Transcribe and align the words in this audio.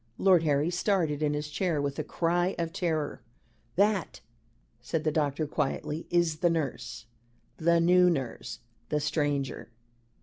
Lord 0.17 0.41
Harry 0.41 0.71
started 0.71 1.21
in 1.21 1.35
his 1.35 1.47
chair 1.47 1.79
with 1.79 1.99
a 1.99 2.03
cry 2.03 2.55
of 2.57 2.73
terror. 2.73 3.21
"That," 3.75 4.19
said 4.81 5.03
the 5.03 5.11
doctor, 5.11 5.45
quietly, 5.45 6.07
"is 6.09 6.37
the 6.37 6.49
nurse 6.49 7.05
the 7.57 7.79
new 7.79 8.09
nurse 8.09 8.61
the 8.89 8.99
stranger." 8.99 9.69